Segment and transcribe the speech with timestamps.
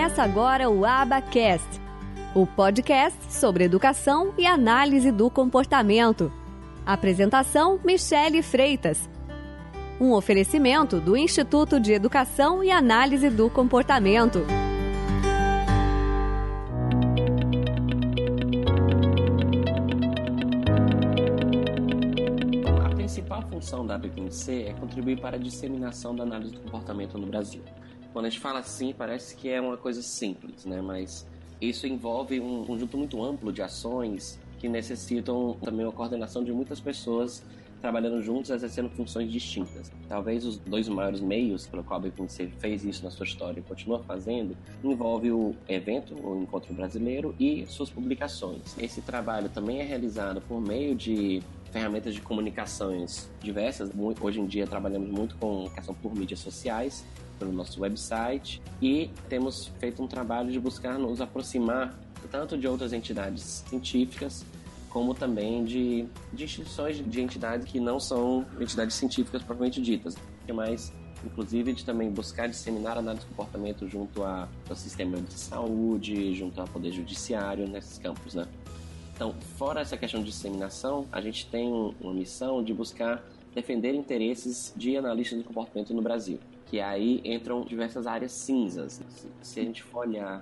[0.00, 1.78] Começa agora o Abacast,
[2.34, 6.32] o podcast sobre educação e análise do comportamento.
[6.86, 9.10] Apresentação: Michele Freitas.
[10.00, 14.42] Um oferecimento do Instituto de Educação e Análise do Comportamento.
[22.82, 27.26] A principal função da ABQMC é contribuir para a disseminação da análise do comportamento no
[27.26, 27.60] Brasil.
[28.12, 30.80] Quando a gente fala assim, parece que é uma coisa simples, né?
[30.80, 31.26] Mas
[31.60, 36.80] isso envolve um conjunto muito amplo de ações que necessitam também uma coordenação de muitas
[36.80, 37.42] pessoas
[37.80, 39.90] trabalhando juntos, exercendo funções distintas.
[40.08, 43.62] Talvez os dois maiores meios pelo qual a BPC fez isso na sua história e
[43.62, 44.54] continua fazendo,
[44.84, 48.76] envolve o evento, o Encontro Brasileiro, e suas publicações.
[48.78, 53.90] Esse trabalho também é realizado por meio de ferramentas de comunicações diversas.
[54.20, 57.04] Hoje em dia trabalhamos muito com comunicação por mídias sociais,
[57.40, 61.98] pelo nosso website e temos feito um trabalho de buscar nos aproximar
[62.30, 64.44] tanto de outras entidades científicas
[64.90, 70.16] como também de, de instituições de entidades que não são entidades científicas propriamente ditas,
[70.52, 70.92] mas
[71.24, 76.60] inclusive de também buscar disseminar análise de comportamento junto a, ao sistema de saúde, junto
[76.60, 78.46] ao poder judiciário nesses campos, né?
[79.14, 83.22] Então, fora essa questão de disseminação, a gente tem uma missão de buscar
[83.54, 86.38] defender interesses de analistas de comportamento no Brasil
[86.70, 89.02] que aí entram diversas áreas cinzas.
[89.42, 90.40] Se a gente for olhar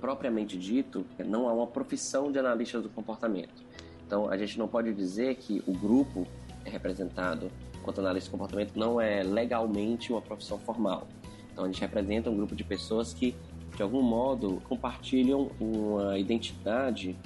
[0.00, 3.62] propriamente dito, não há uma profissão de analistas do comportamento.
[4.04, 6.26] Então, a gente não pode dizer que o grupo
[6.64, 7.48] é representado
[7.84, 11.06] quanto analista de comportamento não é legalmente uma profissão formal.
[11.52, 13.36] Então, a gente representa um grupo de pessoas que,
[13.76, 17.16] de algum modo, compartilham uma identidade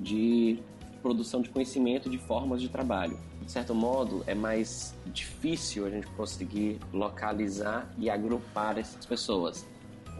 [0.00, 0.58] de
[1.00, 3.18] produção de conhecimento de formas de trabalho
[3.50, 9.66] de certo modo, é mais difícil a gente conseguir localizar e agrupar essas pessoas.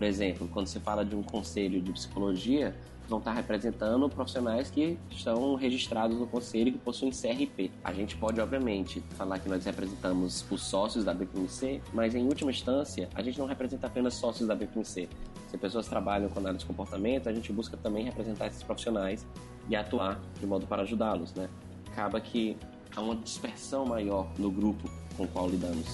[0.01, 2.75] Por exemplo, quando você fala de um conselho de psicologia,
[3.07, 7.71] vão estar representando profissionais que estão registrados no conselho e que possuem CRP.
[7.85, 12.51] A gente pode, obviamente, falar que nós representamos os sócios da BQMC, mas em última
[12.51, 15.07] instância, a gente não representa apenas sócios da BQMC.
[15.49, 19.27] Se pessoas trabalham com análise de comportamento, a gente busca também representar esses profissionais
[19.69, 21.47] e atuar de modo para ajudá-los, né?
[21.93, 22.57] Acaba que
[22.97, 25.89] há uma dispersão maior no grupo com o qual lidamos,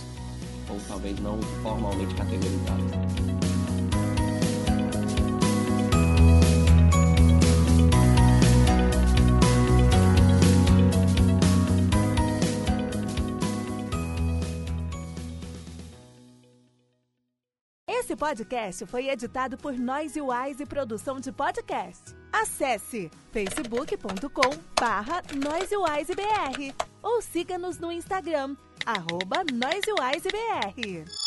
[0.71, 3.26] ou talvez não formalmente categorizado.
[18.07, 22.15] Esse podcast foi editado por Nós e Wise Produção de Podcast.
[22.33, 24.51] Acesse facebook.com
[24.81, 25.25] barra
[27.03, 28.55] ou siga-nos no Instagram,
[28.87, 29.43] arroba
[30.31, 31.26] BR.